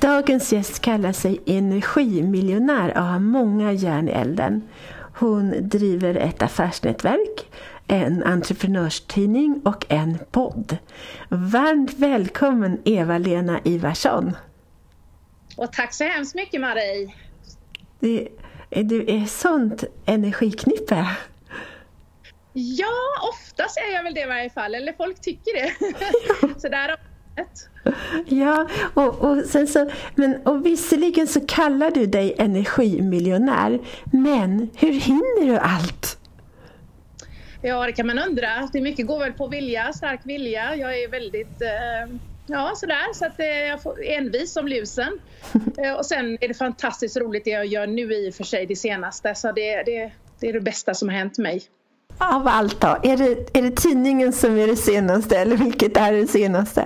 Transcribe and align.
Dagens 0.00 0.52
gäst 0.52 0.80
kallar 0.80 1.12
sig 1.12 1.40
energimiljonär 1.46 2.96
och 2.96 3.04
har 3.04 3.18
många 3.18 3.72
järn 3.72 4.08
i 4.08 4.12
elden. 4.12 4.68
Hon 5.14 5.68
driver 5.68 6.14
ett 6.14 6.42
affärsnätverk, 6.42 7.46
en 7.86 8.22
entreprenörstidning 8.22 9.62
och 9.64 9.86
en 9.88 10.18
podd. 10.30 10.76
Varmt 11.28 11.94
välkommen 11.94 12.80
Eva-Lena 12.84 13.60
Ivarsson! 13.64 14.36
Och 15.56 15.72
tack 15.72 15.94
så 15.94 16.04
hemskt 16.04 16.34
mycket 16.34 16.60
Marie! 16.60 17.14
Det, 18.00 18.28
du 18.70 19.10
är 19.10 19.26
sånt 19.26 19.84
energiknippe! 20.06 21.06
Ja, 22.52 23.28
oftast 23.32 23.76
är 23.76 23.94
jag 23.94 24.02
väl 24.02 24.14
det 24.14 24.22
i 24.22 24.26
varje 24.26 24.50
fall, 24.50 24.74
eller 24.74 24.92
folk 24.92 25.20
tycker 25.20 25.54
det. 25.54 25.72
så 26.60 26.68
där 26.68 26.96
Ja, 28.26 28.68
och, 28.94 29.20
och, 29.20 29.44
sen 29.44 29.66
så, 29.66 29.90
men, 30.14 30.46
och 30.46 30.66
visserligen 30.66 31.26
så 31.26 31.40
kallar 31.40 31.90
du 31.90 32.06
dig 32.06 32.34
energimiljonär, 32.38 33.78
men 34.12 34.70
hur 34.76 34.92
hinner 34.92 35.46
du 35.46 35.58
allt? 35.58 36.18
Ja, 37.62 37.86
det 37.86 37.92
kan 37.92 38.06
man 38.06 38.18
undra. 38.18 38.68
Det 38.72 38.80
mycket 38.80 39.06
går 39.06 39.18
väl 39.18 39.32
på 39.32 39.46
vilja, 39.46 39.92
stark 39.92 40.20
vilja. 40.24 40.76
Jag 40.76 41.02
är 41.02 41.08
väldigt 41.08 41.62
eh, 41.62 42.14
ja, 42.46 42.72
sådär, 42.76 43.14
så 43.14 43.26
att 43.26 43.40
eh, 43.40 43.46
jag 43.46 43.82
får 43.82 44.04
envis 44.04 44.52
som 44.52 44.68
lusen. 44.68 45.18
eh, 45.78 45.92
och 45.92 46.06
sen 46.06 46.38
är 46.40 46.48
det 46.48 46.54
fantastiskt 46.54 47.16
roligt 47.16 47.44
det 47.44 47.50
jag 47.50 47.66
gör 47.66 47.86
nu 47.86 48.14
i 48.14 48.30
och 48.30 48.34
för 48.34 48.44
sig, 48.44 48.66
det 48.66 48.76
senaste. 48.76 49.34
Så 49.34 49.52
det, 49.52 49.82
det, 49.82 50.12
det 50.40 50.48
är 50.48 50.52
det 50.52 50.60
bästa 50.60 50.94
som 50.94 51.08
har 51.08 51.16
hänt 51.16 51.38
mig. 51.38 51.62
Av 52.20 52.48
allt 52.48 52.80
då? 52.80 52.96
Är 53.02 53.16
det, 53.16 53.58
är 53.58 53.62
det 53.62 53.70
tidningen 53.70 54.32
som 54.32 54.58
är 54.58 54.66
det 54.66 54.76
senaste 54.76 55.38
eller 55.38 55.56
vilket 55.56 55.96
är 55.96 56.12
det 56.12 56.26
senaste? 56.26 56.80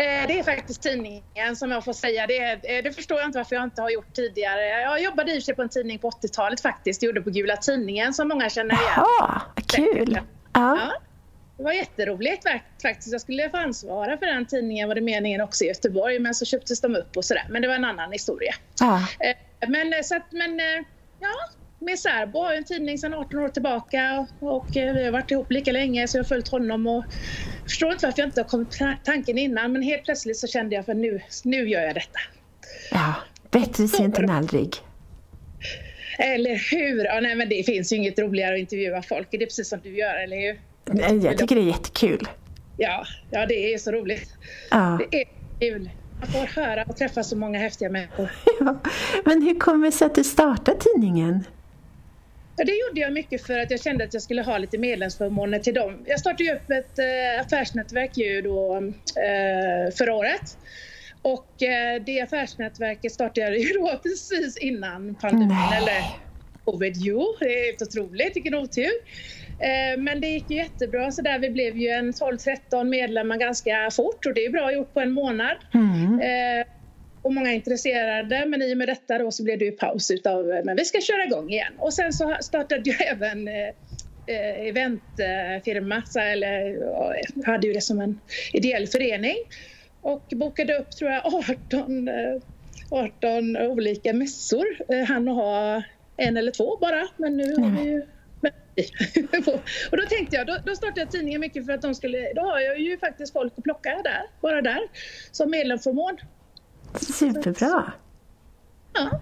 Eh, 0.00 0.26
det 0.26 0.38
är 0.38 0.42
faktiskt 0.42 0.82
tidningen 0.82 1.56
som 1.56 1.70
jag 1.70 1.84
får 1.84 1.92
säga. 1.92 2.26
Det, 2.26 2.52
eh, 2.52 2.82
det, 2.84 2.92
förstår 2.92 3.18
jag 3.18 3.28
inte 3.28 3.38
varför 3.38 3.56
jag 3.56 3.64
inte 3.64 3.82
har 3.82 3.90
gjort 3.90 4.14
tidigare. 4.14 4.66
Jag 4.66 5.02
jobbade 5.02 5.32
i 5.32 5.34
och 5.34 5.42
för 5.42 5.44
sig 5.44 5.54
på 5.54 5.62
en 5.62 5.68
tidning 5.68 5.98
på 5.98 6.10
80-talet 6.10 6.60
faktiskt. 6.60 7.02
Jag 7.02 7.08
gjorde 7.08 7.20
på 7.20 7.30
Gula 7.30 7.56
Tidningen 7.56 8.14
som 8.14 8.28
många 8.28 8.50
känner 8.50 8.74
igen. 8.74 8.92
Jaha, 8.96 9.42
kul! 9.66 10.20
Ja. 10.52 10.78
ja. 10.80 10.92
Det 11.56 11.64
var 11.64 11.72
jätteroligt 11.72 12.44
faktiskt. 12.82 13.12
Jag 13.12 13.20
skulle 13.20 13.50
få 13.50 13.56
ansvara 13.56 14.16
för 14.18 14.26
den 14.26 14.46
tidningen 14.46 14.88
var 14.88 14.94
det 14.94 15.00
meningen 15.00 15.40
också 15.40 15.64
i 15.64 15.66
Göteborg 15.66 16.18
men 16.18 16.34
så 16.34 16.44
köptes 16.44 16.80
de 16.80 16.96
upp 16.96 17.16
och 17.16 17.24
sådär. 17.24 17.46
Men 17.50 17.62
det 17.62 17.68
var 17.68 17.74
en 17.74 17.84
annan 17.84 18.12
historia. 18.12 18.54
Ja. 18.80 18.96
Eh, 18.96 19.68
men 19.68 20.04
så 20.04 20.16
att, 20.16 20.32
men 20.32 20.60
ja, 21.20 21.34
med 21.80 21.98
Särbo 21.98 22.38
har 22.38 22.52
en 22.52 22.64
tidning 22.64 22.98
sedan 22.98 23.14
18 23.14 23.38
år 23.38 23.48
tillbaka 23.48 24.26
och 24.40 24.66
vi 24.72 25.04
har 25.04 25.10
varit 25.10 25.30
ihop 25.30 25.50
lika 25.50 25.72
länge 25.72 26.08
så 26.08 26.16
jag 26.16 26.24
har 26.24 26.28
följt 26.28 26.48
honom 26.48 26.86
och 26.86 27.04
förstår 27.64 27.92
inte 27.92 28.06
varför 28.06 28.22
jag 28.22 28.28
inte 28.28 28.40
har 28.40 28.48
kommit 28.48 28.78
på 28.78 28.94
tanken 29.04 29.38
innan 29.38 29.72
men 29.72 29.82
helt 29.82 30.04
plötsligt 30.04 30.36
så 30.36 30.46
kände 30.46 30.74
jag 30.74 30.86
för 30.86 30.94
nu, 30.94 31.20
nu 31.44 31.68
gör 31.68 31.82
jag 31.82 31.94
detta. 31.94 32.20
Ja, 32.90 33.14
bättre 33.50 33.88
sent 33.88 34.18
än 34.18 34.30
aldrig. 34.30 34.76
Eller 36.18 36.70
hur? 36.70 37.04
Ja, 37.04 37.20
nej, 37.20 37.34
men 37.34 37.48
det 37.48 37.62
finns 37.66 37.92
ju 37.92 37.96
inget 37.96 38.18
roligare 38.18 38.54
att 38.54 38.60
intervjua 38.60 39.02
folk. 39.02 39.28
Det 39.30 39.36
är 39.36 39.46
precis 39.46 39.68
som 39.68 39.80
du 39.82 39.96
gör, 39.96 40.14
eller 40.22 40.36
hur? 40.36 40.60
Nej, 40.84 41.24
jag 41.24 41.38
tycker 41.38 41.54
det 41.54 41.60
är 41.60 41.66
jättekul. 41.66 42.28
Ja, 42.76 43.04
ja 43.30 43.46
det 43.46 43.74
är 43.74 43.78
så 43.78 43.92
roligt. 43.92 44.28
Ja. 44.70 45.00
Det 45.10 45.20
är 45.20 45.28
kul. 45.60 45.90
Man 46.20 46.28
får 46.28 46.60
höra 46.60 46.84
och 46.84 46.96
träffa 46.96 47.22
så 47.22 47.36
många 47.36 47.58
häftiga 47.58 47.90
människor. 47.90 48.30
Ja. 48.60 48.78
Men 49.24 49.42
hur 49.42 49.58
kommer 49.58 49.86
det 49.86 49.92
sig 49.92 50.06
att 50.06 50.14
du 50.14 50.24
startade 50.24 50.78
tidningen? 50.80 51.44
Ja, 52.60 52.64
det 52.64 52.72
gjorde 52.72 53.00
jag 53.00 53.12
mycket 53.12 53.46
för 53.46 53.58
att 53.58 53.70
jag 53.70 53.80
kände 53.80 54.04
att 54.04 54.14
jag 54.14 54.22
skulle 54.22 54.42
ha 54.42 54.58
lite 54.58 54.78
medlemsförmåner 54.78 55.58
till 55.58 55.74
dem. 55.74 56.04
Jag 56.06 56.20
startade 56.20 56.44
ju 56.44 56.54
upp 56.54 56.70
ett 56.70 56.98
eh, 56.98 57.40
affärsnätverk 57.40 58.16
ju 58.16 58.42
då, 58.42 58.76
eh, 58.76 59.94
förra 59.98 60.14
året. 60.14 60.58
Och 61.22 61.62
eh, 61.62 62.02
det 62.06 62.20
affärsnätverket 62.20 63.12
startade 63.12 63.46
jag 63.46 63.58
ju 63.58 63.72
då 63.72 63.88
precis 64.02 64.56
innan 64.56 65.14
pandemin. 65.14 65.48
Nej. 65.48 65.78
Eller 65.78 66.02
covid. 66.64 66.94
Jo, 66.96 67.36
det 67.40 67.46
är 67.46 67.66
helt 67.66 67.82
otroligt. 67.82 68.36
Vilken 68.36 68.54
otur. 68.54 68.90
Eh, 69.58 69.98
men 69.98 70.20
det 70.20 70.26
gick 70.26 70.50
ju 70.50 70.56
jättebra 70.56 71.10
så 71.10 71.22
där. 71.22 71.38
Vi 71.38 71.50
blev 71.50 71.76
ju 71.76 71.88
en 71.88 72.12
12-13 72.12 72.84
medlemmar 72.84 73.36
ganska 73.36 73.90
fort 73.90 74.26
och 74.26 74.34
det 74.34 74.44
är 74.44 74.50
bra 74.50 74.72
gjort 74.72 74.94
på 74.94 75.00
en 75.00 75.12
månad. 75.12 75.56
Mm. 75.74 76.20
Eh, 77.20 77.26
och 77.26 77.34
många 77.34 77.52
intresserade 77.52 78.46
men 78.46 78.62
i 78.62 78.74
och 78.74 78.78
med 78.78 78.88
detta 78.88 79.18
då 79.18 79.30
så 79.30 79.44
blev 79.44 79.58
det 79.58 79.64
ju 79.64 79.72
paus 79.72 80.10
utav 80.10 80.46
men 80.64 80.76
vi 80.76 80.84
ska 80.84 81.00
köra 81.00 81.24
igång 81.24 81.50
igen. 81.50 81.74
Och 81.78 81.94
sen 81.94 82.12
så 82.12 82.36
startade 82.40 82.90
jag 82.90 83.06
även 83.08 83.48
eh, 83.48 84.66
eventfirma, 84.68 86.02
så, 86.06 86.20
eller 86.20 86.60
jag 87.34 87.44
hade 87.46 87.66
ju 87.66 87.72
det 87.72 87.80
som 87.80 88.00
en 88.00 88.20
ideell 88.52 88.86
förening 88.86 89.36
och 90.02 90.26
bokade 90.36 90.78
upp 90.78 90.90
tror 90.90 91.10
jag 91.10 91.22
18, 91.70 92.08
18 92.90 93.56
olika 93.56 94.12
mässor. 94.12 94.66
Han 95.04 95.28
och 95.28 95.34
ha 95.34 95.82
en 96.16 96.36
eller 96.36 96.52
två 96.52 96.78
bara 96.80 97.08
men 97.16 97.36
nu 97.36 97.56
har 97.56 97.82
vi 97.82 97.90
ju 97.90 98.02
och 99.90 99.96
då 99.96 100.06
tänkte 100.08 100.36
jag, 100.36 100.46
då, 100.46 100.58
då 100.64 100.74
startade 100.74 101.00
jag 101.00 101.10
tidningen 101.10 101.40
mycket 101.40 101.66
för 101.66 101.72
att 101.72 101.82
de 101.82 101.94
skulle, 101.94 102.32
då 102.32 102.42
har 102.42 102.60
jag 102.60 102.80
ju 102.80 102.98
faktiskt 102.98 103.32
folk 103.32 103.52
att 103.56 103.64
plocka 103.64 104.00
där, 104.04 104.22
bara 104.42 104.62
där, 104.62 104.80
som 105.32 105.50
medlemsförmån. 105.50 106.16
Superbra! 106.94 107.92
Ja. 108.92 109.20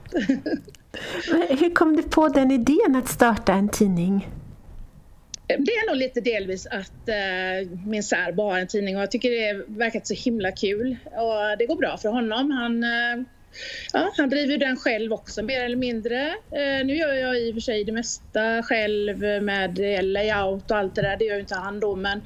Hur 1.49 1.75
kom 1.75 1.97
du 1.97 2.03
på 2.03 2.29
den 2.29 2.51
idén 2.51 2.97
att 2.97 3.09
starta 3.09 3.53
en 3.53 3.69
tidning? 3.69 4.29
Det 5.47 5.73
är 5.73 5.89
nog 5.89 5.97
lite 5.97 6.21
delvis 6.21 6.67
att 6.67 7.09
eh, 7.09 7.69
min 7.87 8.03
särbo 8.03 8.43
har 8.43 8.59
en 8.59 8.67
tidning 8.67 8.97
och 8.97 9.03
jag 9.03 9.11
tycker 9.11 9.31
det 9.31 9.65
verkar 9.67 10.01
så 10.05 10.15
himla 10.15 10.53
kul. 10.53 10.97
Och 11.05 11.59
det 11.59 11.67
går 11.67 11.77
bra 11.77 11.97
för 11.97 12.09
honom. 12.09 12.51
Han, 12.51 12.85
eh, 12.85 13.25
ja, 13.93 14.13
han 14.17 14.31
driver 14.31 14.59
den 14.59 14.77
själv 14.77 15.13
också 15.13 15.43
mer 15.43 15.65
eller 15.65 15.77
mindre. 15.77 16.29
Eh, 16.29 16.87
nu 16.87 16.97
gör 16.97 17.15
jag 17.15 17.41
i 17.41 17.51
och 17.51 17.55
för 17.55 17.61
sig 17.61 17.85
det 17.85 17.93
mesta 17.93 18.63
själv 18.63 19.43
med 19.43 19.79
layout 20.05 20.71
och 20.71 20.77
allt 20.77 20.95
det 20.95 21.03
där. 21.03 21.17
Det 21.17 21.25
gör 21.25 21.35
ju 21.35 21.41
inte 21.41 21.55
han 21.55 21.81
då 21.81 21.97
men, 21.97 22.21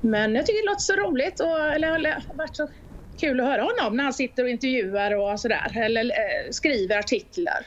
men 0.00 0.34
jag 0.34 0.46
tycker 0.46 0.62
det 0.62 0.70
låter 0.70 0.82
så 0.82 0.92
roligt 0.92 1.40
och 1.40 1.74
eller, 1.74 1.88
har 2.28 2.34
varit 2.34 2.56
så 2.56 2.68
kul 3.20 3.40
att 3.40 3.46
höra 3.46 3.62
honom 3.62 3.96
när 3.96 4.04
han 4.04 4.12
sitter 4.12 4.42
och 4.42 4.48
intervjuar 4.48 5.14
och 5.14 5.40
sådär 5.40 5.72
eller 5.76 6.04
eh, 6.04 6.50
skriver 6.50 6.98
artiklar. 6.98 7.66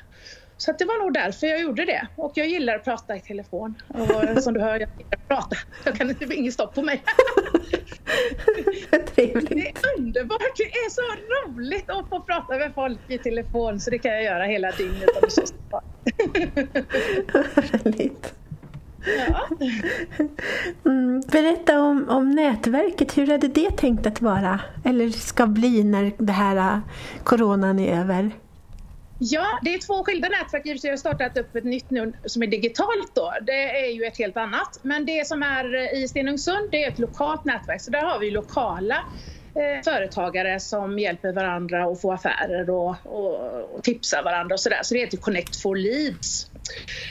Så 0.58 0.72
det 0.72 0.86
var 0.86 1.04
nog 1.04 1.14
därför 1.14 1.48
jag 1.48 1.62
gjorde 1.62 1.86
det. 1.86 2.08
Och 2.16 2.32
jag 2.36 2.48
gillar 2.48 2.76
att 2.76 2.84
prata 2.84 3.16
i 3.16 3.20
telefon. 3.20 3.76
Och 3.88 4.44
som 4.44 4.54
du 4.54 4.60
hör, 4.60 4.80
jag 4.80 4.90
gillar 4.98 5.12
att 5.12 5.28
prata. 5.28 5.56
Jag 5.86 5.96
kan 5.96 6.10
inte, 6.10 6.36
ingen 6.36 6.52
stopp 6.52 6.76
på 6.76 6.82
mig. 6.82 7.04
Trevligt. 9.16 9.50
Det 9.50 9.68
är 9.68 9.98
underbart. 9.98 10.58
Det 10.58 10.64
är 10.64 10.90
så 10.90 11.02
roligt 11.02 11.90
att 11.90 12.10
få 12.10 12.20
prata 12.20 12.58
med 12.58 12.72
folk 12.76 13.00
i 13.08 13.18
telefon. 13.18 13.80
Så 13.80 13.90
det 13.90 14.00
kan 14.00 14.12
jag 14.12 14.24
göra 14.24 14.44
hela 14.44 14.72
dygnet 14.72 15.10
om 15.16 15.22
det 15.22 15.32
så 15.32 15.44
Härligt. 17.34 18.34
Ja. 19.06 19.48
Mm, 20.86 21.22
berätta 21.32 21.82
om, 21.82 22.10
om 22.10 22.32
nätverket. 22.32 23.18
Hur 23.18 23.28
hade 23.28 23.48
det 23.48 23.78
tänkt 23.78 24.06
att 24.06 24.22
vara? 24.22 24.60
Eller 24.86 25.10
ska 25.10 25.46
bli 25.48 25.84
när 25.84 26.12
det 26.18 26.34
här 26.34 26.56
äh, 26.56 26.80
coronan 27.24 27.80
är 27.80 28.00
över? 28.00 28.32
Ja, 29.22 29.60
det 29.62 29.74
är 29.74 29.80
två 29.80 30.04
skilda 30.04 30.30
nätverk. 30.30 30.62
Jag 30.66 30.92
har 30.92 30.98
startat 30.98 31.38
upp 31.38 31.56
ett 31.56 31.64
nytt 31.64 31.90
nu 31.90 32.14
som 32.26 32.44
är 32.44 32.48
digitalt 32.48 33.16
då. 33.16 33.34
Det 33.42 33.86
är 33.86 33.92
ju 33.92 34.04
ett 34.04 34.18
helt 34.18 34.38
annat. 34.38 34.80
Men 34.82 35.06
det 35.06 35.28
som 35.28 35.44
är 35.44 35.76
äh, 35.76 36.04
i 36.04 36.08
Stenungsund, 36.08 36.72
det 36.72 36.84
är 36.84 36.92
ett 36.92 37.00
lokalt 37.00 37.46
nätverk. 37.46 37.82
Så 37.82 37.92
där 37.92 38.02
har 38.02 38.20
vi 38.20 38.32
lokala 38.32 38.96
eh, 39.56 39.84
företagare 39.84 40.60
som 40.60 41.00
hjälper 41.00 41.34
varandra 41.34 41.86
att 41.86 42.02
få 42.02 42.12
affärer 42.12 42.70
och, 42.70 42.96
och, 43.04 43.76
och 43.76 43.84
tipsar 43.84 44.24
varandra 44.24 44.54
och 44.54 44.60
sådär. 44.60 44.80
Så 44.84 44.94
det 44.94 45.00
heter 45.00 45.18
Connect 45.18 45.62
for 45.62 45.76
Leads. 45.76 46.52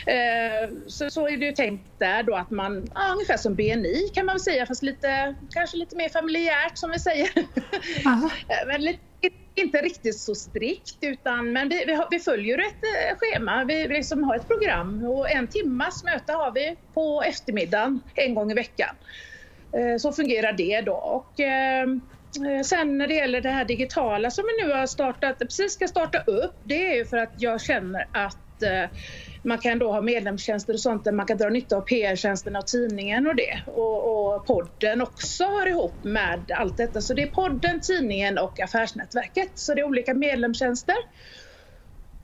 Eh, 0.06 0.70
så, 0.86 1.10
så 1.10 1.28
är 1.28 1.36
det 1.36 1.46
ju 1.46 1.52
tänkt 1.52 1.98
där 1.98 2.22
då 2.22 2.34
att 2.34 2.50
man, 2.50 2.86
ja, 2.94 3.12
ungefär 3.12 3.36
som 3.36 3.54
BNI 3.54 4.10
kan 4.14 4.26
man 4.26 4.40
säga, 4.40 4.66
fast 4.66 4.82
lite, 4.82 5.34
kanske 5.50 5.76
lite 5.76 5.96
mer 5.96 6.08
familjärt 6.08 6.78
som 6.78 6.90
vi 6.90 6.98
säger. 6.98 7.28
Men 8.66 8.82
lite, 8.82 9.00
inte 9.54 9.78
riktigt 9.78 10.18
så 10.18 10.34
strikt 10.34 10.98
utan 11.00 11.52
men 11.52 11.68
vi, 11.68 11.84
vi, 11.86 12.00
vi 12.10 12.18
följer 12.18 12.58
ett 12.58 12.66
eh, 12.66 13.16
schema, 13.18 13.64
vi, 13.64 13.86
vi 13.86 13.94
liksom 13.94 14.24
har 14.24 14.36
ett 14.36 14.48
program 14.48 15.04
och 15.04 15.30
en 15.30 15.46
timmas 15.46 16.04
möte 16.04 16.32
har 16.32 16.52
vi 16.52 16.76
på 16.94 17.22
eftermiddagen 17.22 18.00
en 18.14 18.34
gång 18.34 18.50
i 18.50 18.54
veckan. 18.54 18.96
Eh, 19.72 19.96
så 19.98 20.12
fungerar 20.12 20.52
det 20.52 20.80
då. 20.80 20.94
Och, 20.94 21.40
eh, 21.40 21.86
Sen 22.64 22.98
när 22.98 23.08
det 23.08 23.14
gäller 23.14 23.40
det 23.40 23.50
här 23.50 23.64
digitala 23.64 24.30
som 24.30 24.44
vi 24.44 24.66
nu 24.66 24.72
har 24.72 24.86
startat, 24.86 25.38
precis 25.38 25.72
ska 25.72 25.88
starta 25.88 26.18
upp, 26.18 26.54
det 26.62 26.86
är 26.92 26.94
ju 26.94 27.04
för 27.04 27.16
att 27.16 27.34
jag 27.36 27.60
känner 27.60 28.06
att 28.12 28.62
man 29.48 29.58
kan 29.58 29.78
då 29.78 29.92
ha 29.92 30.00
medlemstjänster 30.00 30.72
och 30.72 30.80
sånt 30.80 31.04
där 31.04 31.12
man 31.12 31.26
kan 31.26 31.36
dra 31.36 31.48
nytta 31.48 31.76
av 31.76 31.80
PR-tjänsterna 31.80 32.58
och 32.58 32.66
tidningen 32.66 33.26
och 33.26 33.36
det. 33.36 33.62
Och, 33.66 34.34
och, 34.34 34.46
podden 34.46 35.00
också 35.02 35.44
hör 35.44 35.68
ihop 35.68 36.04
med 36.04 36.50
allt 36.54 36.76
detta. 36.76 37.00
Så 37.00 37.14
det 37.14 37.22
är 37.22 37.26
podden, 37.26 37.80
tidningen 37.80 38.38
och 38.38 38.60
affärsnätverket. 38.60 39.50
Så 39.54 39.74
det 39.74 39.80
är 39.80 39.84
olika 39.84 40.14
medlemstjänster. 40.14 40.96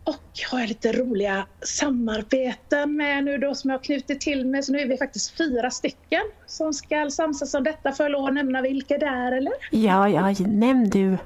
Och 0.05 0.51
har 0.51 0.61
jag 0.61 0.69
lite 0.69 0.93
roliga 0.93 1.47
samarbeten 1.61 2.97
med 2.97 3.25
nu 3.25 3.39
då 3.39 3.55
som 3.55 3.71
jag 3.71 3.79
har 3.79 3.85
knutit 3.85 4.21
till 4.21 4.47
mig. 4.47 4.63
Så 4.63 4.73
nu 4.73 4.79
är 4.79 4.89
vi 4.89 4.97
faktiskt 4.97 5.37
fyra 5.37 5.71
stycken 5.71 6.23
som 6.47 6.73
ska 6.73 7.11
samsas 7.11 7.55
om 7.55 7.65
detta. 7.65 7.93
Får 7.93 8.05
jag 8.05 8.13
lov 8.13 8.27
att 8.27 8.35
nämna 8.35 8.63
vilka 8.63 8.99
det 8.99 9.07
är 9.07 9.33
eller? 9.33 9.53
Ja, 9.71 10.09
ja, 10.09 10.35
nämn 10.47 10.91
du. 10.91 11.19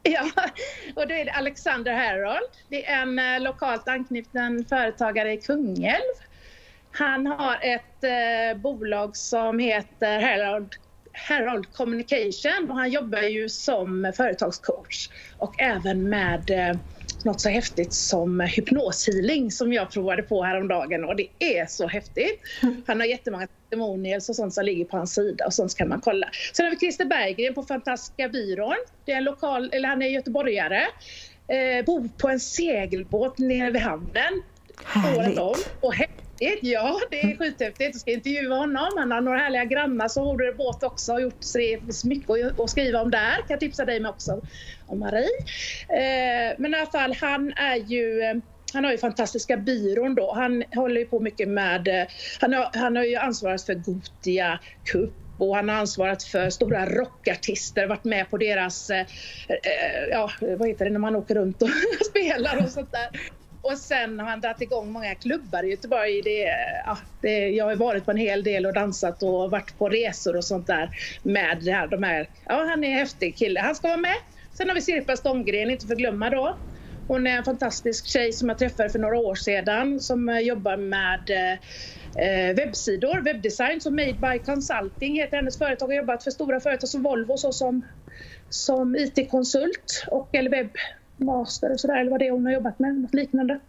Ja, 0.02 0.30
och 0.96 1.08
då 1.08 1.14
är 1.14 1.24
det 1.24 1.30
Alexander 1.30 1.92
Herold. 1.92 2.50
Det 2.68 2.86
är 2.86 3.02
en 3.02 3.18
eh, 3.18 3.40
lokalt 3.40 3.88
anknuten 3.88 4.64
företagare 4.68 5.32
i 5.32 5.40
Kungälv. 5.40 6.14
Han 6.90 7.26
har 7.26 7.58
ett 7.62 8.04
eh, 8.04 8.60
bolag 8.60 9.16
som 9.16 9.58
heter 9.58 10.20
Harold, 10.20 10.72
Herold 11.12 11.72
Communication 11.72 12.70
och 12.70 12.76
han 12.76 12.90
jobbar 12.90 13.22
ju 13.22 13.48
som 13.48 14.12
företagscoach 14.16 15.08
och 15.36 15.60
även 15.60 16.08
med 16.08 16.50
eh, 16.50 16.76
något 17.24 17.40
så 17.40 17.48
häftigt 17.48 17.92
som 17.92 18.40
hypnoshealing 18.40 19.50
som 19.50 19.72
jag 19.72 19.90
provade 19.90 20.22
på 20.22 20.42
häromdagen 20.42 21.04
och 21.04 21.16
det 21.16 21.28
är 21.38 21.66
så 21.66 21.86
häftigt. 21.86 22.40
Han 22.86 23.00
har 23.00 23.06
jättemånga 23.06 23.46
testimonials 23.46 24.28
och 24.28 24.36
sånt 24.36 24.54
som 24.54 24.64
ligger 24.64 24.84
på 24.84 24.96
hans 24.96 25.14
sida 25.14 25.46
och 25.46 25.54
sånt 25.54 25.76
kan 25.76 25.88
man 25.88 26.00
kolla. 26.00 26.30
Sen 26.52 26.66
har 26.66 26.70
vi 26.70 26.78
Christer 26.78 27.04
Berggren 27.04 27.54
på 27.54 27.62
Fantastiska 27.62 28.28
byrån. 28.28 28.76
Det 29.04 29.12
är 29.12 29.16
en 29.16 29.24
lokal, 29.24 29.70
eller 29.72 29.88
han 29.88 30.02
är 30.02 30.06
göteborgare. 30.06 30.82
Eh, 31.48 31.84
bor 31.84 32.08
på 32.18 32.28
en 32.28 32.40
segelbåt 32.40 33.38
nere 33.38 33.70
vid 33.70 33.82
hamnen. 33.82 34.42
Härligt. 34.84 35.38
Om. 35.38 35.54
Och 35.80 35.94
häftigt, 35.94 36.29
ja 36.62 37.00
det 37.10 37.20
är 37.20 37.36
skithäftigt. 37.36 37.94
Jag 37.94 37.94
ska 37.94 38.10
intervjua 38.10 38.54
honom. 38.54 38.88
Han 38.96 39.10
har 39.12 39.20
några 39.20 39.38
härliga 39.38 39.64
grannar 39.64 40.08
som 40.08 40.24
bor 40.24 40.56
båt 40.56 40.82
också 40.82 41.12
och 41.12 41.20
gjort 41.20 41.44
mycket 42.04 42.60
att 42.60 42.70
skriva 42.70 43.02
om 43.02 43.10
där. 43.10 43.36
Kan 43.36 43.46
jag 43.48 43.60
tipsa 43.60 43.84
dig 43.84 44.00
med 44.00 44.10
också 44.10 44.40
om 44.86 44.98
Marie. 44.98 45.28
Eh, 45.88 46.54
men 46.58 46.74
i 46.74 46.76
alla 46.76 46.86
fall, 46.86 47.16
han 47.20 47.52
är 47.52 47.76
ju 47.76 48.22
eh, 48.22 48.34
han 48.72 48.84
har 48.84 48.92
ju 48.92 48.98
fantastiska 48.98 49.56
byrån 49.56 50.14
då. 50.14 50.32
Han 50.34 50.64
håller 50.74 51.00
ju 51.00 51.06
på 51.06 51.20
mycket 51.20 51.48
med, 51.48 51.88
eh, 51.88 52.06
han 52.40 52.52
har, 52.52 52.70
han 52.74 52.96
har 52.96 53.04
ju 53.04 53.16
ansvarat 53.16 53.62
för 53.62 53.74
Gotia 53.74 54.58
Cup 54.84 55.14
och 55.38 55.56
han 55.56 55.68
har 55.68 55.76
ansvarat 55.76 56.22
för 56.22 56.50
stora 56.50 56.86
rockartister, 56.86 57.86
varit 57.86 58.04
med 58.04 58.30
på 58.30 58.36
deras, 58.36 58.90
eh, 58.90 59.06
ja 60.10 60.30
vad 60.40 60.68
heter 60.68 60.84
det 60.84 60.90
när 60.90 60.98
man 60.98 61.16
åker 61.16 61.34
runt 61.34 61.62
och 61.62 61.68
spelar 62.10 62.64
och 62.64 62.70
sånt 62.70 62.92
där. 62.92 63.20
Och 63.62 63.78
sen 63.78 64.20
har 64.20 64.26
han 64.26 64.40
dragit 64.40 64.60
igång 64.60 64.92
många 64.92 65.14
klubbar 65.14 65.62
i 65.62 65.70
Göteborg. 65.70 66.22
Det, 66.22 66.54
ja, 66.86 66.98
det, 67.20 67.48
jag 67.48 67.64
har 67.64 67.76
varit 67.76 68.04
på 68.04 68.10
en 68.10 68.16
hel 68.16 68.42
del 68.42 68.66
och 68.66 68.74
dansat 68.74 69.22
och 69.22 69.50
varit 69.50 69.78
på 69.78 69.88
resor 69.88 70.36
och 70.36 70.44
sånt 70.44 70.66
där 70.66 70.90
med 71.22 71.58
det 71.64 71.72
här, 71.72 71.86
de 71.86 72.02
här. 72.02 72.28
Ja, 72.44 72.64
han 72.68 72.84
är 72.84 72.88
en 72.88 72.98
häftig 72.98 73.36
kille. 73.36 73.60
Han 73.60 73.74
ska 73.74 73.88
vara 73.88 74.00
med. 74.00 74.16
Sen 74.52 74.68
har 74.68 74.74
vi 74.74 74.82
Sirpa 74.82 75.16
Stånggren, 75.16 75.70
inte 75.70 75.86
förglömma 75.86 76.30
då. 76.30 76.58
Hon 77.06 77.26
är 77.26 77.36
en 77.36 77.44
fantastisk 77.44 78.06
tjej 78.06 78.32
som 78.32 78.48
jag 78.48 78.58
träffade 78.58 78.90
för 78.90 78.98
några 78.98 79.18
år 79.18 79.34
sedan 79.34 80.00
som 80.00 80.28
eh, 80.28 80.38
jobbar 80.38 80.76
med 80.76 81.30
eh, 81.30 81.52
eh, 82.24 82.54
webbsidor, 82.54 83.24
webbdesign. 83.24 83.80
som 83.80 83.96
Made 83.96 84.12
by 84.12 84.38
Consulting 84.44 85.14
heter 85.14 85.36
hennes 85.36 85.58
företag. 85.58 85.86
Har 85.86 85.94
jobbat 85.94 86.24
för 86.24 86.30
stora 86.30 86.60
företag 86.60 86.88
som 86.88 87.02
Volvo 87.02 87.36
så 87.36 87.52
som, 87.52 87.86
som 88.48 88.96
IT-konsult 88.96 90.04
och 90.06 90.34
eller 90.34 90.50
master 91.20 91.72
och 91.72 91.80
sådär, 91.80 92.00
eller 92.00 92.10
vad 92.10 92.20
det 92.20 92.26
är 92.26 92.30
hon 92.30 92.46
har 92.46 92.52
jobbat 92.52 92.78
med, 92.78 92.94
något 92.94 93.14
liknande. 93.14 93.60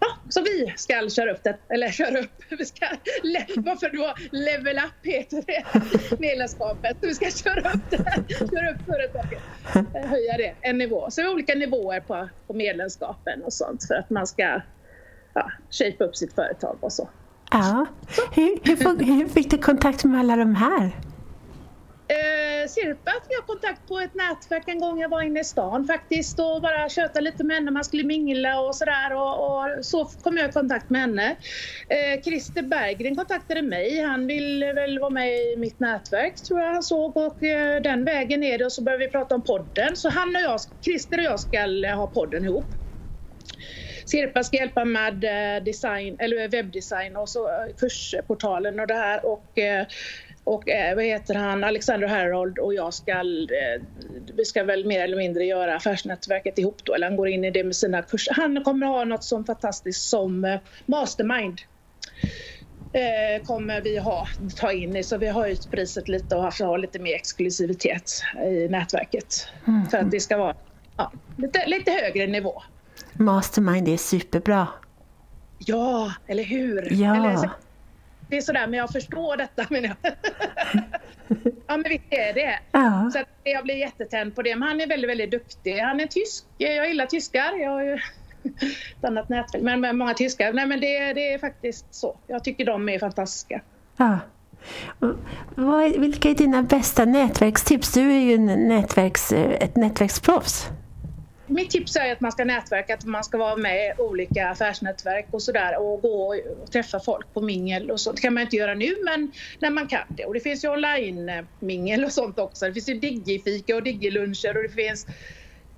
Ja, 0.00 0.06
så 0.28 0.42
vi 0.42 0.72
ska 0.76 1.08
köra 1.08 1.32
upp 1.32 1.42
det, 1.42 1.56
eller 1.68 1.88
köra 1.88 2.18
upp, 2.18 2.42
vi 2.58 2.64
ska, 2.64 2.86
varför 3.56 3.90
då 3.96 4.14
level 4.30 4.76
up 4.78 5.06
heter 5.06 5.44
det, 5.46 5.64
medlemskapet. 6.18 6.96
Vi 7.00 7.14
ska 7.14 7.30
köra 7.30 7.72
upp 7.72 7.90
det, 7.90 7.96
köra 8.38 8.70
upp 8.70 8.82
företaget, 8.86 9.42
eh, 9.74 10.10
höja 10.10 10.36
det 10.36 10.54
en 10.60 10.78
nivå. 10.78 11.10
Så 11.10 11.20
vi 11.20 11.26
har 11.26 11.34
olika 11.34 11.54
nivåer 11.54 12.00
på, 12.00 12.28
på 12.46 12.52
medlemskapen 12.52 13.42
och 13.42 13.52
sånt 13.52 13.86
för 13.86 13.94
att 13.94 14.10
man 14.10 14.26
ska 14.26 14.60
ja, 15.34 15.50
shape 15.70 16.04
upp 16.04 16.16
sitt 16.16 16.34
företag 16.34 16.76
och 16.80 16.92
så. 16.92 17.08
Ja, 17.50 17.86
hur, 18.34 18.58
hur, 18.64 19.04
hur 19.04 19.28
fick 19.28 19.50
du 19.50 19.58
kontakt 19.58 20.04
med 20.04 20.20
alla 20.20 20.36
de 20.36 20.54
här? 20.54 20.90
Eh, 22.10 22.68
Sirpa 22.68 23.10
fick 23.10 23.32
jag 23.38 23.46
kontakt 23.46 23.88
på 23.88 23.98
ett 23.98 24.14
nätverk 24.14 24.68
en 24.68 24.80
gång 24.80 25.00
jag 25.00 25.08
var 25.08 25.22
inne 25.22 25.40
i 25.40 25.44
stan 25.44 25.84
faktiskt 25.84 26.38
och 26.40 26.62
bara 26.62 26.88
tjötade 26.88 27.20
lite 27.20 27.44
med 27.44 27.56
henne, 27.56 27.70
man 27.70 27.84
skulle 27.84 28.04
mingla 28.04 28.60
och 28.60 28.76
sådär 28.76 29.12
och, 29.12 29.46
och, 29.46 29.84
så 29.84 30.04
kom 30.04 30.36
jag 30.36 30.48
i 30.48 30.52
kontakt 30.52 30.90
med 30.90 31.00
henne. 31.00 31.36
Eh, 31.88 32.22
Christer 32.24 32.62
Berggren 32.62 33.16
kontaktade 33.16 33.62
mig, 33.62 34.02
han 34.02 34.26
ville 34.26 34.72
väl 34.72 34.98
vara 34.98 35.10
med 35.10 35.28
i 35.28 35.56
mitt 35.56 35.80
nätverk 35.80 36.42
tror 36.42 36.60
jag 36.60 36.72
han 36.72 36.82
såg. 36.82 37.16
Och 37.16 37.42
eh, 37.42 37.82
den 37.82 38.04
vägen 38.04 38.42
är 38.42 38.58
det 38.58 38.64
och 38.64 38.72
så 38.72 38.82
började 38.82 39.04
vi 39.04 39.10
prata 39.10 39.34
om 39.34 39.44
podden. 39.44 39.96
Så 39.96 40.08
han 40.08 40.36
och 40.36 40.42
jag, 40.42 40.60
Christer 40.84 41.18
och 41.18 41.24
jag 41.24 41.40
ska 41.40 41.86
eh, 41.86 41.96
ha 41.96 42.06
podden 42.06 42.44
ihop. 42.44 42.74
Sirpa 44.06 44.44
ska 44.44 44.56
hjälpa 44.56 44.84
med 44.84 45.24
eh, 45.24 45.64
design, 45.64 46.16
eller 46.18 46.42
eh, 46.42 46.48
webbdesign 46.48 47.16
och 47.16 47.28
så 47.28 47.48
kursportalen 47.80 48.80
och 48.80 48.86
det 48.86 48.94
här. 48.94 49.26
Och 49.26 49.58
eh, 49.58 49.86
och 50.50 50.68
eh, 50.68 50.94
vad 50.94 51.04
heter 51.04 51.34
han, 51.34 51.64
Alexander 51.64 52.08
Harold 52.08 52.58
och 52.58 52.74
jag 52.74 52.94
ska, 52.94 53.12
eh, 53.12 53.82
vi 54.36 54.44
ska 54.44 54.64
väl 54.64 54.86
mer 54.86 55.00
eller 55.00 55.16
mindre 55.16 55.44
göra 55.44 55.76
affärsnätverket 55.76 56.58
ihop 56.58 56.84
då, 56.84 56.94
eller 56.94 57.06
han 57.06 57.16
går 57.16 57.28
in 57.28 57.44
i 57.44 57.50
det 57.50 57.64
med 57.64 57.76
sina 57.76 58.02
kurser. 58.02 58.34
Han 58.34 58.64
kommer 58.64 58.86
ha 58.86 59.04
något 59.04 59.24
så 59.24 59.44
fantastiskt 59.44 60.08
som 60.08 60.44
eh, 60.44 60.60
Mastermind. 60.86 61.60
Kommer 63.44 63.80
vi 63.80 63.98
ha, 63.98 64.26
ta 64.56 64.72
in 64.72 64.96
i, 64.96 65.02
så 65.02 65.18
vi 65.18 65.26
har 65.26 65.42
höjt 65.42 65.70
priset 65.70 66.08
lite 66.08 66.36
och 66.36 66.42
har 66.42 66.78
lite 66.78 66.98
mer 66.98 67.14
exklusivitet 67.14 68.22
i 68.44 68.68
nätverket. 68.68 69.46
Mm. 69.66 69.86
För 69.86 69.98
att 69.98 70.10
det 70.10 70.20
ska 70.20 70.36
vara 70.36 70.54
ja, 70.96 71.12
lite, 71.36 71.66
lite 71.66 71.90
högre 71.90 72.26
nivå. 72.26 72.62
Mastermind 73.12 73.88
är 73.88 73.96
superbra. 73.96 74.68
Ja, 75.58 76.12
eller 76.26 76.44
hur? 76.44 76.88
Ja. 76.92 77.16
Eller, 77.16 77.50
det 78.30 78.36
är 78.36 78.40
sådär, 78.40 78.66
men 78.66 78.78
jag 78.78 78.90
förstår 78.90 79.36
detta. 79.36 79.66
Men 79.70 79.84
jag... 79.84 79.96
ja, 81.66 81.76
men 81.76 81.84
visst 81.88 82.04
är 82.10 82.34
det. 82.34 82.58
Ja. 82.72 83.10
Så 83.12 83.18
att 83.18 83.28
jag 83.42 83.64
blir 83.64 83.74
jättetänd 83.74 84.34
på 84.34 84.42
det. 84.42 84.56
Men 84.56 84.68
han 84.68 84.80
är 84.80 84.86
väldigt, 84.86 85.10
väldigt 85.10 85.30
duktig. 85.30 85.78
Han 85.78 86.00
är 86.00 86.06
tysk. 86.06 86.44
Jag 86.58 86.88
gillar 86.88 87.06
tyskar. 87.06 87.58
Jag 87.60 87.70
har 87.70 87.82
ju 87.82 87.94
ett 88.98 89.04
annat 89.04 89.28
nätverk, 89.28 89.62
men 89.62 89.80
med 89.80 89.96
många 89.96 90.14
tyskar. 90.14 90.52
Nej, 90.52 90.66
men 90.66 90.80
det, 90.80 91.12
det 91.12 91.32
är 91.32 91.38
faktiskt 91.38 91.86
så. 91.90 92.16
Jag 92.26 92.44
tycker 92.44 92.64
de 92.64 92.88
är 92.88 92.98
fantastiska. 92.98 93.60
Ja. 93.96 94.18
Vilka 95.98 96.30
är 96.30 96.34
dina 96.34 96.62
bästa 96.62 97.04
nätverkstips? 97.04 97.92
Du 97.92 98.12
är 98.12 98.20
ju 98.20 98.38
nätverks, 98.38 99.32
ett 99.32 99.76
nätverksproffs 99.76 100.70
mitt 101.50 101.70
tips 101.70 101.96
är 101.96 102.12
att 102.12 102.20
man 102.20 102.32
ska 102.32 102.44
nätverka, 102.44 102.94
att 102.94 103.04
man 103.04 103.24
ska 103.24 103.38
vara 103.38 103.56
med 103.56 103.86
i 103.86 103.92
olika 103.98 104.48
affärsnätverk 104.48 105.28
och 105.30 105.42
sådär 105.42 105.78
och 105.78 106.02
gå 106.02 106.34
och 106.62 106.70
träffa 106.72 107.00
folk 107.00 107.32
på 107.32 107.40
mingel 107.40 107.90
och 107.90 108.00
sånt. 108.00 108.16
Det 108.16 108.22
kan 108.22 108.34
man 108.34 108.42
inte 108.42 108.56
göra 108.56 108.74
nu 108.74 108.96
men 109.04 109.32
när 109.60 109.70
man 109.70 109.88
kan 109.88 110.00
det. 110.08 110.24
Och 110.24 110.34
det 110.34 110.40
finns 110.40 110.64
ju 110.64 110.68
online-mingel 110.68 112.04
och 112.04 112.12
sånt 112.12 112.38
också. 112.38 112.66
Det 112.66 112.72
finns 112.72 112.88
ju 112.88 112.94
digifika 112.94 113.76
och 113.76 113.82
digiluncher 113.82 114.56
och 114.56 114.62
det 114.62 114.68
finns 114.68 115.06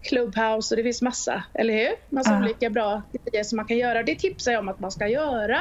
Clubhouse 0.08 0.74
och 0.74 0.76
det 0.76 0.82
finns 0.82 1.02
massa, 1.02 1.44
eller 1.54 1.74
hur? 1.74 1.92
Massa 2.16 2.32
uh. 2.34 2.42
olika 2.42 2.70
bra 2.70 3.02
grejer 3.12 3.44
som 3.44 3.56
man 3.56 3.66
kan 3.66 3.78
göra. 3.78 4.02
Det 4.02 4.14
tipsar 4.14 4.52
jag 4.52 4.60
om 4.60 4.68
att 4.68 4.80
man 4.80 4.92
ska 4.92 5.08
göra. 5.08 5.58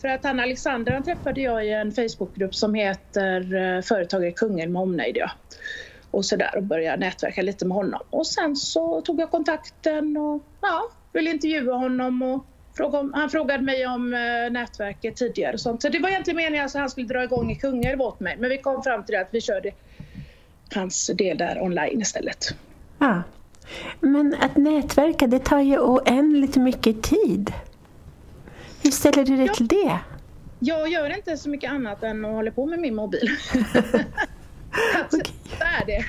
För 0.00 0.08
att 0.08 0.24
han 0.24 0.40
Alexander 0.40 0.92
han 0.92 1.04
träffade 1.04 1.40
jag 1.40 1.66
i 1.66 1.70
en 1.70 1.92
Facebookgrupp 1.92 2.54
som 2.54 2.74
heter 2.74 3.54
eh, 3.54 3.82
Företagare 3.82 4.32
Kungälv 4.32 4.70
med 4.70 4.82
omnejd. 4.82 5.16
Ja 5.16 5.30
och 6.10 6.24
sådär 6.24 6.56
och 6.56 6.62
började 6.62 6.96
nätverka 6.96 7.42
lite 7.42 7.66
med 7.66 7.76
honom. 7.76 8.00
Och 8.10 8.26
sen 8.26 8.56
så 8.56 9.00
tog 9.00 9.20
jag 9.20 9.30
kontakten 9.30 10.16
och 10.16 10.42
ja, 10.60 10.90
ville 11.12 11.30
intervjua 11.30 11.74
honom 11.74 12.22
och 12.22 12.44
fråga 12.76 13.10
han 13.14 13.30
frågade 13.30 13.62
mig 13.62 13.86
om 13.86 14.14
eh, 14.14 14.52
nätverket 14.52 15.16
tidigare 15.16 15.52
och 15.52 15.60
sånt. 15.60 15.82
Så 15.82 15.88
det 15.88 15.98
var 15.98 16.08
egentligen 16.08 16.36
meningen 16.36 16.66
att 16.66 16.74
han 16.74 16.90
skulle 16.90 17.06
dra 17.06 17.24
igång 17.24 17.50
i 17.50 17.56
Kungälv 17.56 18.00
åt 18.00 18.20
mig 18.20 18.36
men 18.38 18.50
vi 18.50 18.58
kom 18.58 18.82
fram 18.82 19.04
till 19.04 19.12
det 19.12 19.20
att 19.20 19.28
vi 19.30 19.40
körde 19.40 19.70
hans 20.74 21.10
del 21.14 21.38
där 21.38 21.62
online 21.62 22.00
istället. 22.00 22.54
Ja. 22.98 23.22
Men 24.00 24.34
att 24.40 24.56
nätverka 24.56 25.26
det 25.26 25.38
tar 25.38 25.60
ju 25.60 25.78
oändligt 25.78 26.56
mycket 26.56 27.02
tid. 27.02 27.52
Hur 28.82 28.90
ställer 28.90 29.24
du 29.24 29.36
dig 29.36 29.46
ja. 29.46 29.54
till 29.54 29.68
det? 29.68 29.98
Jag 30.58 30.88
gör 30.88 31.16
inte 31.16 31.36
så 31.36 31.48
mycket 31.48 31.70
annat 31.70 32.02
än 32.02 32.24
att 32.24 32.32
hålla 32.32 32.50
på 32.50 32.66
med 32.66 32.78
min 32.78 32.94
mobil. 32.94 33.28
okay. 35.06 35.32
Det 35.58 35.64
är 35.64 35.86
det. 35.86 36.04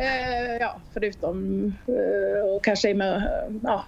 Eh, 0.00 0.56
ja, 0.60 0.80
förutom 0.94 1.64
eh, 1.86 2.54
och 2.54 2.64
kanske 2.64 2.94
med 2.94 3.30
ja, 3.62 3.84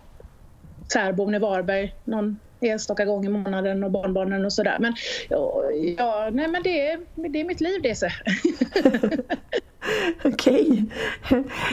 särbon 0.93 1.35
i 1.35 1.39
Varberg 1.39 1.95
någon 2.05 2.39
enstaka 2.61 3.05
gång 3.05 3.25
i 3.25 3.29
månaden 3.29 3.85
och 3.85 3.91
barnbarnen 3.91 4.45
och 4.45 4.53
sådär. 4.53 4.77
Men 4.81 4.95
ja, 5.99 6.29
nej 6.33 6.49
men 6.49 6.63
det 6.63 6.87
är, 6.87 7.01
det 7.15 7.41
är 7.41 7.45
mitt 7.45 7.61
liv 7.61 7.83
det. 7.83 7.97
Okej. 10.25 10.85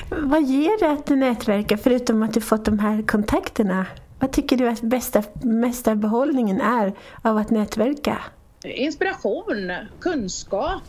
Vad 0.10 0.44
ger 0.44 0.80
det 0.80 0.92
att 0.92 1.10
nätverka 1.10 1.78
förutom 1.78 2.24
att 2.24 2.34
du 2.34 2.42
fått 2.42 2.66
de 2.66 2.80
här 2.80 3.08
kontakterna? 3.08 3.86
Vad 4.20 4.32
tycker 4.32 4.58
du 4.58 4.68
att 4.68 4.82
bästa, 4.82 5.24
mesta 5.42 5.96
behållningen 5.96 6.62
är 6.62 6.94
av 7.22 7.38
att 7.38 7.50
nätverka? 7.50 8.18
Inspiration, 8.64 9.72
kunskap, 10.00 10.82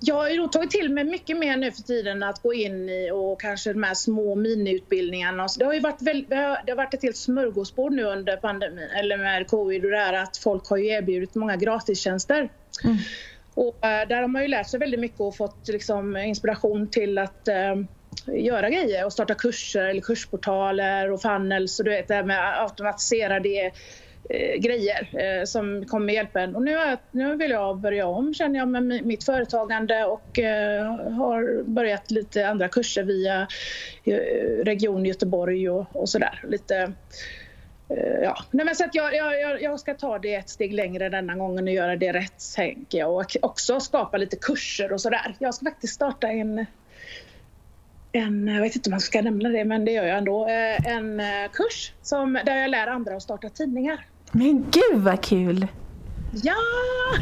jag 0.00 0.14
har 0.14 0.28
ju 0.28 0.46
tagit 0.46 0.70
till 0.70 0.92
mig 0.92 1.04
mycket 1.04 1.38
mer 1.38 1.56
nu 1.56 1.72
för 1.72 1.82
tiden 1.82 2.22
att 2.22 2.42
gå 2.42 2.54
in 2.54 2.88
i 2.88 3.10
och 3.10 3.40
kanske 3.40 3.72
de 3.72 3.82
här 3.82 3.94
små 3.94 4.34
miniutbildningarna. 4.34 5.46
Det 5.58 5.64
har 5.64 5.74
ju 5.74 5.80
varit, 5.80 6.02
väldigt, 6.02 6.30
det 6.30 6.36
har 6.68 6.76
varit 6.76 6.94
ett 6.94 7.02
helt 7.02 7.16
smörgåsbord 7.16 7.92
nu 7.92 8.04
under 8.04 8.36
pandemin, 8.36 8.88
eller 8.96 9.16
med 9.16 9.46
covid 9.46 9.84
och 9.84 9.90
det 9.90 9.98
här 9.98 10.12
att 10.12 10.36
folk 10.36 10.68
har 10.68 10.76
ju 10.76 10.86
erbjudit 10.86 11.34
många 11.34 11.56
gratistjänster. 11.56 12.48
Mm. 12.84 12.96
Och 13.54 13.84
äh, 13.84 14.08
där 14.08 14.20
har 14.20 14.28
man 14.28 14.42
ju 14.42 14.48
lärt 14.48 14.70
sig 14.70 14.80
väldigt 14.80 15.00
mycket 15.00 15.20
och 15.20 15.36
fått 15.36 15.68
liksom 15.68 16.16
inspiration 16.16 16.90
till 16.90 17.18
att 17.18 17.48
äh, 17.48 17.76
göra 18.26 18.70
grejer 18.70 19.06
och 19.06 19.12
starta 19.12 19.34
kurser 19.34 19.84
eller 19.84 20.00
kursportaler 20.00 21.12
och 21.12 21.22
funnels 21.22 21.78
och 21.78 21.84
du 21.84 21.90
vet 21.90 22.08
det 22.08 22.14
här 22.14 22.24
med 22.24 22.62
automatiserade 22.62 23.48
eh, 24.28 24.60
grejer 24.60 25.08
eh, 25.12 25.44
som 25.44 25.84
kommer 25.86 26.12
hjälpa 26.12 26.40
en. 26.40 26.56
Och 26.56 26.62
nu, 26.62 26.74
är, 26.74 26.98
nu 27.10 27.36
vill 27.36 27.50
jag 27.50 27.78
börja 27.78 28.06
om 28.06 28.34
känner 28.34 28.58
jag 28.58 28.68
med 28.68 29.06
mitt 29.06 29.24
företagande 29.24 30.04
och 30.04 30.38
eh, 30.38 30.86
har 31.12 31.62
börjat 31.62 32.10
lite 32.10 32.48
andra 32.48 32.68
kurser 32.68 33.02
via 33.02 33.48
eh, 34.04 34.64
Region 34.64 35.04
Göteborg 35.04 35.70
och, 35.70 35.96
och 35.96 36.08
sådär. 36.08 36.44
Lite 36.48 36.76
eh, 37.88 38.18
Ja. 38.22 38.36
Nej, 38.50 38.66
men 38.66 38.74
så 38.74 38.84
att 38.84 38.94
jag, 38.94 39.14
jag, 39.14 39.62
jag 39.62 39.80
ska 39.80 39.94
ta 39.94 40.18
det 40.18 40.34
ett 40.34 40.48
steg 40.48 40.72
längre 40.72 41.08
denna 41.08 41.34
gången 41.34 41.64
och 41.64 41.74
göra 41.74 41.96
det 41.96 42.12
rätt, 42.12 42.54
tänker 42.56 42.98
jag. 42.98 43.16
Och 43.16 43.36
också 43.42 43.80
skapa 43.80 44.16
lite 44.16 44.36
kurser 44.36 44.92
och 44.92 45.00
sådär. 45.00 45.36
Jag 45.38 45.54
ska 45.54 45.64
faktiskt 45.64 45.94
starta 45.94 46.28
en 46.28 46.66
en, 48.12 48.48
jag 48.48 48.60
vet 48.60 48.76
inte 48.76 48.88
om 48.88 48.90
man 48.90 49.00
ska 49.00 49.22
nämna 49.22 49.48
det, 49.48 49.64
men 49.64 49.84
det 49.84 49.92
gör 49.92 50.04
jag 50.04 50.18
ändå, 50.18 50.48
eh, 50.48 50.86
en 50.86 51.22
kurs 51.52 51.92
som, 52.02 52.38
där 52.44 52.56
jag 52.56 52.70
lär 52.70 52.86
andra 52.86 53.16
att 53.16 53.22
starta 53.22 53.48
tidningar. 53.48 54.06
Men 54.32 54.70
gud 54.70 55.02
vad 55.02 55.24
kul! 55.24 55.66
Ja! 56.32 56.54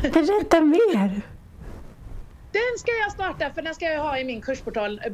Berätta 0.03 0.61
mer! 0.61 1.23
Den 2.53 2.79
ska 2.79 2.93
jag 2.93 3.13
starta, 3.13 3.51
för 3.55 3.63
den 3.63 3.75
ska 3.75 3.85
jag 3.85 4.03
ha 4.03 4.19
i 4.19 4.25
min 4.25 4.41
kursportal. 4.41 5.01
Eh, 5.05 5.13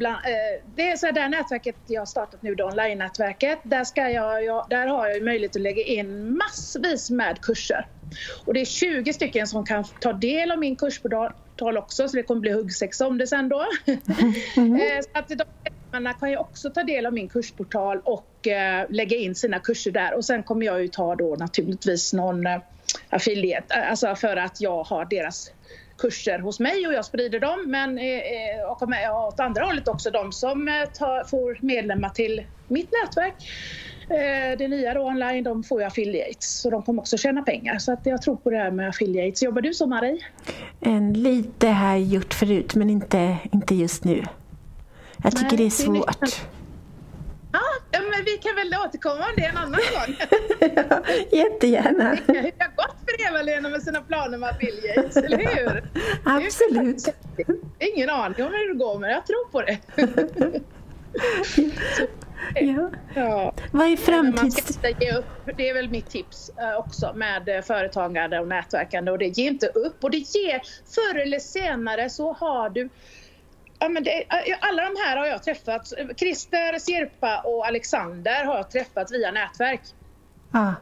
det 0.75 0.91
är 0.91 0.97
så 0.97 1.07
här, 1.07 1.13
det 1.13 1.21
här 1.21 1.29
nätverket 1.29 1.77
jag 1.87 2.01
har 2.01 2.07
startat 2.07 2.43
nu, 2.43 2.55
online-nätverket. 2.63 3.59
Där, 3.63 3.85
ska 3.85 4.09
jag, 4.09 4.45
jag, 4.45 4.67
där 4.71 4.87
har 4.87 5.09
jag 5.09 5.23
möjlighet 5.23 5.57
att 5.57 5.63
lägga 5.63 5.83
in 5.83 6.37
massvis 6.37 7.11
med 7.11 7.41
kurser. 7.41 7.87
Och 8.45 8.55
det 8.55 8.61
är 8.61 8.65
20 8.65 9.13
stycken 9.13 9.47
som 9.47 9.67
kan 9.67 9.85
ta 9.85 10.13
del 10.13 10.51
av 10.51 10.59
min 10.59 10.77
kursportal 10.77 11.77
också, 11.77 12.09
så 12.09 12.17
det 12.17 12.23
kommer 12.23 12.41
bli 12.41 12.53
huggsexa 12.53 13.07
om 13.07 13.19
det 13.19 13.27
sen 13.27 13.49
då. 13.49 13.67
Mm. 14.57 14.81
så 15.03 15.19
att 15.19 15.29
de 15.29 16.15
kan 16.21 16.31
ju 16.31 16.37
också 16.37 16.71
ta 16.71 16.83
del 16.83 17.07
av 17.07 17.13
min 17.13 17.29
kursportal 17.29 18.01
och 18.05 18.32
eh, 18.47 18.85
lägga 18.89 19.17
in 19.17 19.35
sina 19.35 19.59
kurser 19.59 19.91
där 19.91 20.15
och 20.15 20.25
sen 20.25 20.43
kommer 20.43 20.67
jag 20.67 20.83
ju 20.83 20.89
ta 20.89 21.17
då 21.17 21.37
naturligtvis 21.39 22.13
någon 22.13 22.47
eh, 22.47 22.59
affiliate, 23.11 23.75
eh, 23.75 23.91
alltså 23.91 24.15
för 24.15 24.37
att 24.37 24.61
jag 24.61 24.85
har 24.85 25.05
deras 25.05 25.53
kurser 25.99 26.39
hos 26.39 26.61
mig 26.61 26.87
och 26.87 26.93
jag 26.93 27.05
sprider 27.05 27.41
dem 27.41 27.65
men 27.67 27.99
eh, 27.99 28.71
och 28.71 28.89
med, 28.89 29.13
åt 29.13 29.41
andra 29.41 29.65
hållet 29.65 29.89
också 29.89 30.11
de 30.11 30.33
som 30.33 30.87
tar, 30.99 31.25
får 31.25 31.59
medlemmar 31.61 32.09
till 32.09 32.47
mitt 32.69 32.89
nätverk 33.03 33.35
eh, 34.11 34.59
det 34.59 34.69
nya 34.69 34.95
då 34.95 35.01
online, 35.01 35.45
de 35.45 35.65
får 35.65 35.81
ju 35.81 35.87
affiliates 35.87 36.61
så 36.61 36.71
de 36.71 36.83
kommer 36.83 37.03
också 37.03 37.17
tjäna 37.17 37.43
pengar. 37.43 37.79
Så 37.79 37.93
att 37.93 38.07
jag 38.07 38.23
tror 38.23 38.37
på 38.37 38.51
det 38.51 38.57
här 38.57 38.71
med 38.71 38.89
affiliates. 38.89 39.43
Jobbar 39.43 39.63
du 39.63 39.75
så 39.75 39.87
Marie? 39.87 40.19
En 40.81 41.13
lite 41.13 41.69
har 41.69 41.89
jag 41.89 42.01
gjort 42.01 42.35
förut 42.35 42.75
men 42.75 42.91
inte, 42.91 43.37
inte 43.53 43.75
just 43.75 44.05
nu. 44.05 44.25
Jag 45.23 45.33
tycker 45.33 45.49
Nej, 45.49 45.57
det 45.57 45.67
är 45.67 45.71
svårt. 45.71 46.21
Det 46.21 46.27
är 46.27 46.62
Ja, 47.93 48.01
men 48.01 48.25
vi 48.25 48.39
kan 48.39 48.57
väl 48.57 48.75
återkomma 48.87 49.15
om 49.15 49.33
det 49.37 49.45
en 49.45 49.57
annan 49.57 49.81
gång. 49.95 50.17
ja, 50.91 51.03
jättegärna. 51.39 52.19
Det 52.27 52.53
har 52.59 52.77
gått 52.77 52.97
för 53.07 53.29
Eva-Lena 53.29 53.69
med 53.69 53.83
sina 53.83 54.01
planer 54.01 54.39
med 54.39 54.51
affiliates, 54.51 55.17
eller 55.17 55.39
hur? 55.39 55.85
Absolut. 56.25 57.15
Ingen 57.79 58.11
aning 58.11 58.45
om 58.45 58.53
hur 58.53 58.73
det 58.73 58.79
går, 58.79 58.99
men 58.99 59.11
jag 59.11 59.27
tror 59.27 59.51
på 59.51 59.63
det. 59.63 59.79
ja. 62.61 62.91
ja. 63.15 63.55
Vad 63.73 63.87
är 63.87 63.97
framtids... 63.97 64.79
Det 65.57 65.69
är 65.69 65.75
väl 65.75 65.91
mitt 65.91 66.11
tips 66.11 66.51
eh, 66.59 66.79
också 66.79 67.13
med 67.15 67.49
eh, 67.49 67.63
företagande 67.63 68.41
och 68.41 68.49
nätverkande 68.49 69.11
och 69.11 69.19
det 69.19 69.39
ger 69.39 69.51
inte 69.51 69.67
upp 69.67 70.05
och 70.05 70.11
det 70.11 70.17
ger 70.17 70.63
förr 70.95 71.19
eller 71.19 71.39
senare 71.39 72.11
så 72.11 72.33
har 72.33 72.71
du 72.71 72.89
Ja, 73.83 73.89
men 73.89 74.05
det, 74.05 74.25
alla 74.61 74.83
de 74.83 74.97
här 75.05 75.17
har 75.17 75.27
jag 75.27 75.43
träffat. 75.43 75.93
Christer, 76.17 76.79
Sirpa 76.79 77.41
och 77.45 77.67
Alexander 77.67 78.45
har 78.45 78.57
jag 78.57 78.71
träffat 78.71 79.13
via 79.13 79.31
nätverk. 79.31 79.81
Ah. 80.51 80.73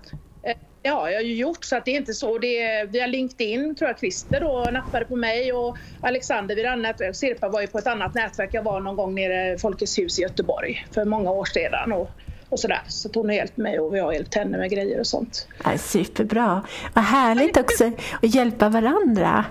Det 0.83 0.89
har 0.89 1.09
jag 1.09 1.23
ju 1.23 1.35
gjort 1.35 1.65
så 1.65 1.77
att 1.77 1.85
det 1.85 1.91
är 1.91 1.97
inte 1.97 2.15
så. 2.15 2.39
Det 2.39 2.63
är 2.63 2.87
via 2.87 3.07
LinkedIn 3.07 3.75
tror 3.75 3.91
jag 3.91 3.99
Christer 3.99 4.41
då 4.41 4.71
nappade 4.73 5.05
på 5.05 5.17
mig 5.17 5.53
och 5.53 5.77
Alexander 6.01 6.55
vid 6.55 6.67
annat 6.67 6.83
nätverk. 6.83 7.17
Sirpa 7.17 7.49
var 7.49 7.61
ju 7.61 7.67
på 7.67 7.79
ett 7.79 7.87
annat 7.87 8.15
nätverk. 8.15 8.51
Jag 8.53 8.63
var 8.63 8.81
någon 8.81 8.97
gång 8.97 9.15
nere 9.15 9.53
i 9.53 9.59
Folkets 9.59 9.99
hus 9.99 10.19
i 10.19 10.23
Göteborg 10.23 10.87
för 10.95 11.05
många 11.05 11.31
år 11.31 11.45
sedan. 11.45 11.93
Och, 11.93 12.11
och 12.49 12.61
sådär. 12.61 12.81
Så 12.89 13.11
hon 13.15 13.27
har 13.27 13.35
hjälpt 13.37 13.57
mig 13.57 13.81
och 13.81 13.95
vi 13.95 14.01
har 14.01 14.13
hjälpt 14.13 14.35
henne 14.35 14.59
med 14.59 14.71
grejer 14.71 15.01
och 15.01 15.07
sånt. 15.07 15.49
Ja, 15.65 15.79
superbra. 15.79 16.63
Vad 16.95 17.05
härligt 17.05 17.57
också 17.57 17.93
att 18.23 18.35
hjälpa 18.35 18.69
varandra. 18.69 19.45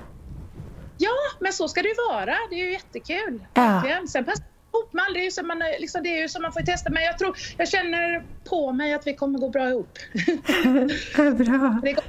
Ja, 1.01 1.17
men 1.39 1.53
så 1.53 1.67
ska 1.67 1.81
det 1.81 1.87
ju 1.87 1.95
vara. 2.09 2.35
Det 2.49 2.55
är 2.55 2.65
ju 2.65 2.71
jättekul. 2.71 3.43
Ja. 3.53 3.83
Sen 4.07 4.25
passar 4.25 4.43
ihop 4.73 4.93
med 4.93 5.05
aldrig, 5.05 5.33
så 5.33 5.45
man, 5.45 5.59
liksom, 5.79 6.03
det 6.03 6.09
är 6.09 6.21
ju 6.21 6.29
som 6.29 6.41
man 6.41 6.53
får 6.53 6.61
testa. 6.61 6.89
Men 6.89 7.03
jag 7.03 7.17
tror, 7.17 7.37
jag 7.57 7.67
känner 7.67 8.23
på 8.49 8.71
mig 8.71 8.93
att 8.93 9.07
vi 9.07 9.13
kommer 9.13 9.39
gå 9.39 9.49
bra 9.49 9.69
ihop. 9.69 9.97
bra. 11.15 11.79
Det 11.83 11.93
går 11.93 12.03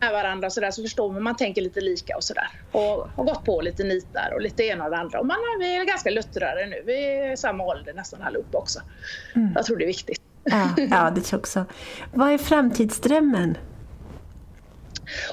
med 0.00 0.12
varandra 0.12 0.46
och 0.46 0.52
så, 0.52 0.60
där, 0.60 0.70
så 0.70 0.82
förstår 0.82 1.12
man, 1.12 1.22
man 1.22 1.36
tänker 1.36 1.62
lite 1.62 1.80
lika 1.80 2.16
och 2.16 2.24
sådär. 2.24 2.50
Och 2.72 3.08
har 3.16 3.24
gått 3.24 3.44
på 3.44 3.60
lite 3.60 3.84
nitar 3.84 4.32
och 4.34 4.40
lite 4.40 4.62
ena 4.64 4.84
och 4.84 4.90
det 4.90 4.96
andra. 4.96 5.20
Och 5.20 5.26
man 5.26 5.36
vi 5.58 5.76
är 5.76 5.84
ganska 5.84 6.10
luttrade 6.10 6.66
nu. 6.66 6.82
Vi 6.86 7.04
är 7.04 7.36
samma 7.36 7.64
ålder 7.64 7.94
nästan 7.94 8.22
allihopa 8.22 8.58
också. 8.58 8.80
Mm. 9.34 9.52
Jag 9.54 9.66
tror 9.66 9.76
det 9.76 9.84
är 9.84 9.86
viktigt. 9.86 10.20
Ja, 10.44 10.70
ja, 10.76 11.10
det 11.14 11.20
tror 11.20 11.38
jag 11.38 11.40
också. 11.40 11.64
Vad 12.12 12.30
är 12.32 12.38
framtidsdrömmen? 12.38 13.56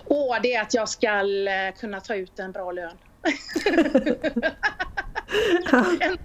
Åh, 0.05 0.37
det 0.43 0.53
är 0.53 0.61
att 0.61 0.73
jag 0.73 0.89
ska 0.89 1.07
eh, 1.07 1.73
kunna 1.79 1.99
ta 1.99 2.15
ut 2.15 2.39
en 2.39 2.51
bra 2.51 2.71
lön. 2.71 2.97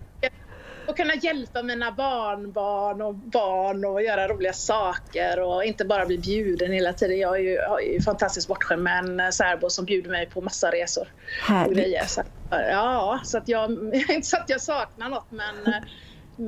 och 0.86 0.96
kunna 0.96 1.14
hjälpa 1.14 1.62
mina 1.62 1.92
barnbarn 1.92 3.02
och 3.02 3.14
barn 3.14 3.84
och 3.84 4.02
göra 4.02 4.28
roliga 4.28 4.52
saker 4.52 5.40
och 5.40 5.64
inte 5.64 5.84
bara 5.84 6.06
bli 6.06 6.18
bjuden 6.18 6.72
hela 6.72 6.92
tiden. 6.92 7.18
Jag 7.18 7.36
är 7.36 7.42
ju, 7.42 7.50
jag 7.50 7.82
är 7.82 7.92
ju 7.92 8.00
fantastiskt 8.00 8.48
bortskämd 8.48 8.82
med 8.82 8.98
en 8.98 9.20
eh, 9.20 9.30
särbo 9.30 9.70
som 9.70 9.84
bjuder 9.84 10.10
mig 10.10 10.26
på 10.26 10.40
massa 10.40 10.70
resor. 10.70 11.08
Härligt. 11.42 12.10
Så, 12.10 12.22
ja, 12.50 13.20
så 13.24 13.38
att 13.38 13.48
jag, 13.48 13.70
inte 13.94 14.22
så 14.22 14.36
att 14.36 14.50
jag 14.50 14.60
saknar 14.60 15.08
något 15.08 15.30
men 15.30 15.74
eh, 15.74 15.80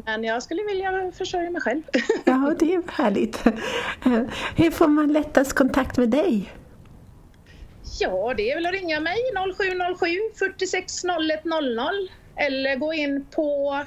men 0.07 0.25
jag 0.25 0.43
skulle 0.43 0.63
vilja 0.63 1.13
försörja 1.13 1.51
mig 1.51 1.61
själv. 1.61 1.83
ja, 2.25 2.55
det 2.59 2.75
är 2.75 2.83
härligt. 2.93 3.45
Hur 4.57 4.71
får 4.71 4.89
man 4.89 5.13
lättast 5.13 5.53
kontakt 5.53 5.97
med 5.97 6.09
dig? 6.09 6.53
Ja, 8.01 8.35
det 8.37 8.51
är 8.51 8.55
väl 8.55 8.67
att 8.67 8.73
ringa 8.73 9.01
mig 9.01 9.17
0707 9.57 10.07
46 10.39 11.05
01 11.05 11.45
00 11.45 12.09
eller 12.37 12.77
gå 12.77 12.95
in 12.95 13.27
på 13.31 13.85